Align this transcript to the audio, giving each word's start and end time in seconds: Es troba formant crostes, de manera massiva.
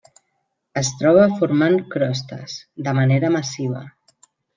Es 0.79 0.87
troba 1.01 1.25
formant 1.41 1.77
crostes, 1.95 2.55
de 2.89 2.95
manera 3.01 3.31
massiva. 3.37 3.83